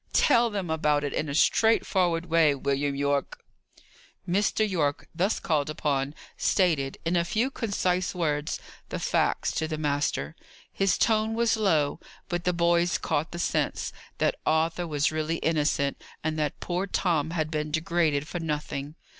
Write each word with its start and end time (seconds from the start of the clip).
Tell 0.13 0.49
them 0.49 0.71
about 0.71 1.03
it 1.03 1.13
in 1.13 1.29
a 1.29 1.35
straightforward 1.35 2.25
way, 2.25 2.55
William 2.55 2.95
Yorke." 2.95 3.45
Mr. 4.27 4.67
Yorke, 4.67 5.07
thus 5.13 5.39
called 5.39 5.69
upon, 5.69 6.15
stated, 6.37 6.97
in 7.05 7.15
a 7.15 7.23
few 7.23 7.51
concise 7.51 8.15
words, 8.15 8.59
the 8.89 8.97
facts 8.97 9.51
to 9.51 9.67
the 9.67 9.77
master. 9.77 10.35
His 10.73 10.97
tone 10.97 11.35
was 11.35 11.55
low, 11.55 11.99
but 12.29 12.45
the 12.45 12.51
boys 12.53 12.97
caught 12.97 13.31
the 13.31 13.37
sense, 13.37 13.93
that 14.17 14.39
Arthur 14.43 14.87
was 14.87 15.11
really 15.11 15.37
innocent, 15.37 16.01
and 16.23 16.35
that 16.39 16.59
poor 16.59 16.87
Tom 16.87 17.29
had 17.29 17.51
been 17.51 17.69
degraded 17.69 18.27
for 18.27 18.39
nothing. 18.39 18.95